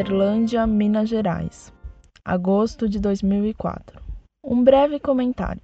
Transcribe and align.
Uberlândia, 0.00 0.66
Minas 0.66 1.10
Gerais, 1.10 1.70
agosto 2.24 2.88
de 2.88 2.98
2004. 2.98 4.00
Um 4.42 4.64
breve 4.64 4.98
comentário. 4.98 5.60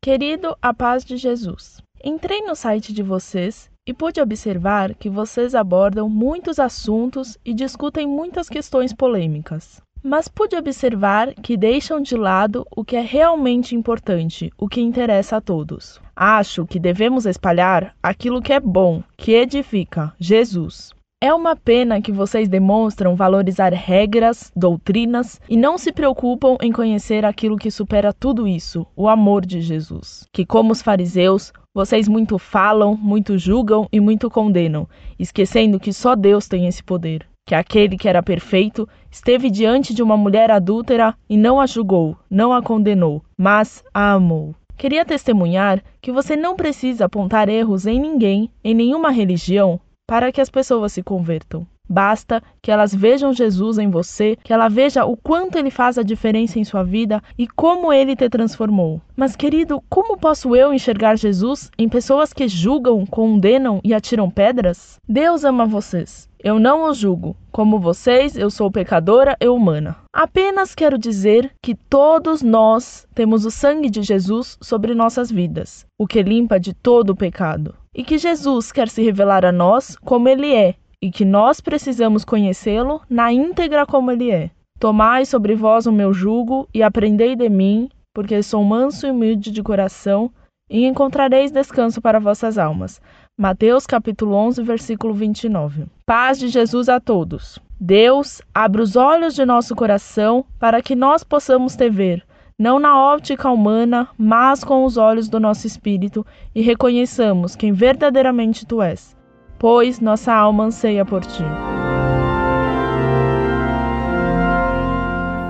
Querido, 0.00 0.56
a 0.62 0.72
paz 0.72 1.04
de 1.04 1.16
Jesus. 1.16 1.82
Entrei 2.04 2.42
no 2.42 2.54
site 2.54 2.92
de 2.92 3.02
vocês 3.02 3.68
e 3.84 3.92
pude 3.92 4.20
observar 4.20 4.94
que 4.94 5.10
vocês 5.10 5.52
abordam 5.52 6.08
muitos 6.08 6.60
assuntos 6.60 7.36
e 7.44 7.52
discutem 7.52 8.06
muitas 8.06 8.48
questões 8.48 8.92
polêmicas. 8.92 9.82
Mas 10.00 10.28
pude 10.28 10.54
observar 10.54 11.34
que 11.34 11.56
deixam 11.56 12.00
de 12.00 12.16
lado 12.16 12.64
o 12.76 12.84
que 12.84 12.94
é 12.94 13.02
realmente 13.02 13.74
importante, 13.74 14.52
o 14.56 14.68
que 14.68 14.80
interessa 14.80 15.38
a 15.38 15.40
todos. 15.40 16.00
Acho 16.14 16.64
que 16.66 16.78
devemos 16.78 17.26
espalhar 17.26 17.96
aquilo 18.00 18.40
que 18.40 18.52
é 18.52 18.60
bom, 18.60 19.02
que 19.16 19.32
edifica, 19.32 20.14
Jesus. 20.20 20.94
É 21.24 21.32
uma 21.32 21.54
pena 21.54 22.02
que 22.02 22.10
vocês 22.10 22.48
demonstram 22.48 23.14
valorizar 23.14 23.72
regras, 23.72 24.50
doutrinas 24.56 25.40
e 25.48 25.56
não 25.56 25.78
se 25.78 25.92
preocupam 25.92 26.56
em 26.60 26.72
conhecer 26.72 27.24
aquilo 27.24 27.56
que 27.56 27.70
supera 27.70 28.12
tudo 28.12 28.48
isso, 28.48 28.84
o 28.96 29.08
amor 29.08 29.46
de 29.46 29.60
Jesus. 29.60 30.26
Que, 30.32 30.44
como 30.44 30.72
os 30.72 30.82
fariseus, 30.82 31.52
vocês 31.72 32.08
muito 32.08 32.40
falam, 32.40 32.96
muito 32.96 33.38
julgam 33.38 33.86
e 33.92 34.00
muito 34.00 34.28
condenam, 34.28 34.88
esquecendo 35.16 35.78
que 35.78 35.92
só 35.92 36.16
Deus 36.16 36.48
tem 36.48 36.66
esse 36.66 36.82
poder. 36.82 37.24
Que 37.46 37.54
aquele 37.54 37.96
que 37.96 38.08
era 38.08 38.20
perfeito 38.20 38.88
esteve 39.08 39.48
diante 39.48 39.94
de 39.94 40.02
uma 40.02 40.16
mulher 40.16 40.50
adúltera 40.50 41.14
e 41.30 41.36
não 41.36 41.60
a 41.60 41.66
julgou, 41.66 42.16
não 42.28 42.52
a 42.52 42.60
condenou, 42.60 43.22
mas 43.38 43.84
a 43.94 44.14
amou. 44.14 44.56
Queria 44.76 45.04
testemunhar 45.04 45.84
que 46.00 46.10
você 46.10 46.34
não 46.34 46.56
precisa 46.56 47.04
apontar 47.04 47.48
erros 47.48 47.86
em 47.86 48.00
ninguém, 48.00 48.50
em 48.64 48.74
nenhuma 48.74 49.12
religião, 49.12 49.80
para 50.12 50.30
que 50.30 50.42
as 50.42 50.50
pessoas 50.50 50.92
se 50.92 51.02
convertam. 51.02 51.66
Basta 51.92 52.42
que 52.62 52.70
elas 52.70 52.94
vejam 52.94 53.34
Jesus 53.34 53.76
em 53.76 53.90
você, 53.90 54.38
que 54.42 54.50
ela 54.50 54.70
veja 54.70 55.04
o 55.04 55.14
quanto 55.14 55.58
ele 55.58 55.70
faz 55.70 55.98
a 55.98 56.02
diferença 56.02 56.58
em 56.58 56.64
sua 56.64 56.82
vida 56.82 57.22
e 57.36 57.46
como 57.46 57.92
ele 57.92 58.16
te 58.16 58.30
transformou. 58.30 58.98
Mas, 59.14 59.36
querido, 59.36 59.78
como 59.90 60.16
posso 60.16 60.56
eu 60.56 60.72
enxergar 60.72 61.18
Jesus 61.18 61.70
em 61.78 61.90
pessoas 61.90 62.32
que 62.32 62.48
julgam, 62.48 63.04
condenam 63.04 63.78
e 63.84 63.92
atiram 63.92 64.30
pedras? 64.30 64.96
Deus 65.06 65.44
ama 65.44 65.66
vocês. 65.66 66.30
Eu 66.42 66.58
não 66.58 66.90
os 66.90 66.96
julgo. 66.96 67.36
Como 67.52 67.78
vocês, 67.78 68.36
eu 68.38 68.50
sou 68.50 68.70
pecadora 68.70 69.36
e 69.38 69.46
humana. 69.46 69.96
Apenas 70.12 70.74
quero 70.74 70.96
dizer 70.96 71.52
que 71.62 71.74
todos 71.74 72.42
nós 72.42 73.06
temos 73.14 73.44
o 73.44 73.50
sangue 73.50 73.90
de 73.90 74.02
Jesus 74.02 74.56
sobre 74.62 74.94
nossas 74.94 75.30
vidas, 75.30 75.86
o 75.98 76.06
que 76.06 76.22
limpa 76.22 76.58
de 76.58 76.72
todo 76.72 77.10
o 77.10 77.16
pecado. 77.16 77.74
E 77.94 78.02
que 78.02 78.16
Jesus 78.16 78.72
quer 78.72 78.88
se 78.88 79.02
revelar 79.02 79.44
a 79.44 79.52
nós 79.52 79.94
como 80.02 80.28
ele 80.28 80.52
é, 80.54 80.74
e 81.02 81.10
que 81.10 81.24
nós 81.24 81.60
precisamos 81.60 82.24
conhecê-lo 82.24 83.02
na 83.10 83.32
íntegra 83.32 83.84
como 83.84 84.12
ele 84.12 84.30
é. 84.30 84.50
Tomai 84.78 85.26
sobre 85.26 85.56
vós 85.56 85.86
o 85.86 85.92
meu 85.92 86.14
jugo 86.14 86.68
e 86.72 86.82
aprendei 86.82 87.34
de 87.34 87.48
mim, 87.48 87.90
porque 88.14 88.42
sou 88.42 88.64
manso 88.64 89.06
e 89.06 89.10
humilde 89.10 89.50
de 89.50 89.62
coração, 89.62 90.30
e 90.70 90.86
encontrareis 90.86 91.50
descanso 91.50 92.00
para 92.00 92.20
vossas 92.20 92.56
almas 92.56 93.00
Mateus 93.38 93.86
capítulo 93.86 94.34
11, 94.34 94.62
versículo 94.62 95.14
29. 95.14 95.86
Paz 96.04 96.38
de 96.38 96.48
Jesus 96.48 96.90
a 96.90 97.00
todos. 97.00 97.58
Deus, 97.80 98.42
abre 98.54 98.82
os 98.82 98.94
olhos 98.94 99.34
de 99.34 99.44
nosso 99.46 99.74
coração 99.74 100.44
para 100.58 100.82
que 100.82 100.94
nós 100.94 101.24
possamos 101.24 101.74
te 101.74 101.88
ver, 101.88 102.22
não 102.58 102.78
na 102.78 102.96
óptica 102.96 103.50
humana, 103.50 104.06
mas 104.18 104.62
com 104.62 104.84
os 104.84 104.98
olhos 104.98 105.30
do 105.30 105.40
nosso 105.40 105.66
espírito 105.66 106.26
e 106.54 106.60
reconheçamos 106.60 107.56
quem 107.56 107.72
verdadeiramente 107.72 108.66
tu 108.66 108.82
és, 108.82 109.16
pois 109.62 110.00
nossa 110.00 110.32
alma 110.32 110.64
anseia 110.64 111.04
por 111.04 111.24
ti. 111.24 111.44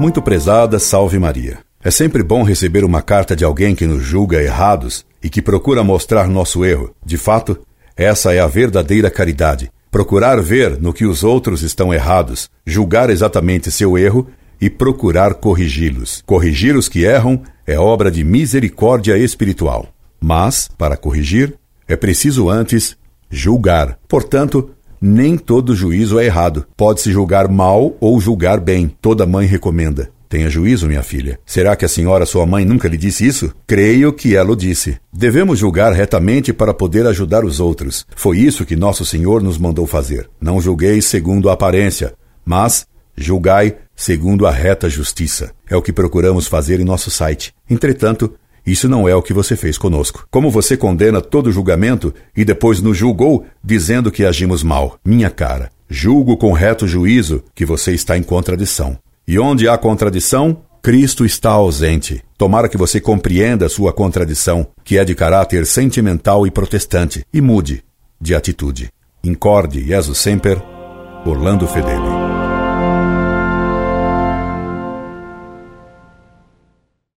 Muito 0.00 0.22
prezada, 0.22 0.78
salve 0.78 1.18
Maria. 1.18 1.58
É 1.84 1.90
sempre 1.90 2.22
bom 2.22 2.42
receber 2.42 2.84
uma 2.84 3.02
carta 3.02 3.36
de 3.36 3.44
alguém 3.44 3.74
que 3.74 3.86
nos 3.86 4.02
julga 4.02 4.42
errados 4.42 5.04
e 5.22 5.28
que 5.28 5.42
procura 5.42 5.84
mostrar 5.84 6.26
nosso 6.26 6.64
erro. 6.64 6.94
De 7.04 7.18
fato, 7.18 7.60
essa 7.94 8.32
é 8.32 8.40
a 8.40 8.46
verdadeira 8.46 9.10
caridade. 9.10 9.70
Procurar 9.90 10.40
ver 10.40 10.80
no 10.80 10.94
que 10.94 11.04
os 11.04 11.22
outros 11.22 11.62
estão 11.62 11.92
errados, 11.92 12.48
julgar 12.64 13.10
exatamente 13.10 13.70
seu 13.70 13.98
erro 13.98 14.26
e 14.58 14.70
procurar 14.70 15.34
corrigi-los. 15.34 16.22
Corrigir 16.24 16.76
os 16.76 16.88
que 16.88 17.04
erram 17.04 17.42
é 17.66 17.78
obra 17.78 18.10
de 18.10 18.24
misericórdia 18.24 19.18
espiritual. 19.18 19.86
Mas, 20.18 20.66
para 20.78 20.96
corrigir, 20.96 21.58
é 21.86 21.94
preciso 21.94 22.48
antes 22.48 22.97
julgar. 23.30 23.98
Portanto, 24.08 24.70
nem 25.00 25.36
todo 25.36 25.74
juízo 25.74 26.18
é 26.18 26.26
errado. 26.26 26.66
Pode-se 26.76 27.12
julgar 27.12 27.48
mal 27.48 27.96
ou 28.00 28.20
julgar 28.20 28.60
bem. 28.60 28.92
Toda 29.00 29.26
mãe 29.26 29.46
recomenda. 29.46 30.10
Tenha 30.28 30.50
juízo, 30.50 30.86
minha 30.86 31.02
filha. 31.02 31.38
Será 31.46 31.74
que 31.74 31.86
a 31.86 31.88
senhora, 31.88 32.26
sua 32.26 32.44
mãe, 32.44 32.64
nunca 32.64 32.86
lhe 32.86 32.98
disse 32.98 33.26
isso? 33.26 33.50
Creio 33.66 34.12
que 34.12 34.36
ela 34.36 34.52
o 34.52 34.56
disse. 34.56 34.98
Devemos 35.10 35.58
julgar 35.58 35.92
retamente 35.92 36.52
para 36.52 36.74
poder 36.74 37.06
ajudar 37.06 37.44
os 37.44 37.60
outros. 37.60 38.04
Foi 38.14 38.38
isso 38.38 38.66
que 38.66 38.76
nosso 38.76 39.06
Senhor 39.06 39.42
nos 39.42 39.56
mandou 39.56 39.86
fazer. 39.86 40.28
Não 40.38 40.60
julgueis 40.60 41.06
segundo 41.06 41.48
a 41.48 41.54
aparência, 41.54 42.12
mas 42.44 42.86
julgai 43.16 43.76
segundo 43.96 44.46
a 44.46 44.50
reta 44.50 44.90
justiça. 44.90 45.50
É 45.68 45.74
o 45.76 45.82
que 45.82 45.94
procuramos 45.94 46.46
fazer 46.46 46.78
em 46.78 46.84
nosso 46.84 47.10
site. 47.10 47.54
Entretanto, 47.68 48.34
isso 48.66 48.88
não 48.88 49.08
é 49.08 49.14
o 49.14 49.22
que 49.22 49.32
você 49.32 49.56
fez 49.56 49.78
conosco. 49.78 50.26
Como 50.30 50.50
você 50.50 50.76
condena 50.76 51.20
todo 51.20 51.52
julgamento 51.52 52.14
e 52.36 52.44
depois 52.44 52.80
nos 52.80 52.96
julgou 52.96 53.46
dizendo 53.62 54.10
que 54.10 54.24
agimos 54.24 54.62
mal? 54.62 54.98
Minha 55.04 55.30
cara, 55.30 55.70
julgo 55.88 56.36
com 56.36 56.52
reto 56.52 56.86
juízo 56.86 57.42
que 57.54 57.64
você 57.64 57.92
está 57.92 58.16
em 58.16 58.22
contradição. 58.22 58.98
E 59.26 59.38
onde 59.38 59.68
há 59.68 59.76
contradição, 59.76 60.62
Cristo 60.82 61.24
está 61.24 61.50
ausente. 61.50 62.22
Tomara 62.36 62.68
que 62.68 62.78
você 62.78 63.00
compreenda 63.00 63.68
sua 63.68 63.92
contradição, 63.92 64.66
que 64.84 64.96
é 64.96 65.04
de 65.04 65.14
caráter 65.14 65.66
sentimental 65.66 66.46
e 66.46 66.50
protestante, 66.50 67.24
e 67.32 67.40
mude 67.40 67.84
de 68.20 68.34
atitude. 68.34 68.90
Incorde 69.22 69.84
Jesus 69.84 70.18
Semper, 70.18 70.62
Orlando 71.26 71.66
Fedeli. 71.66 72.07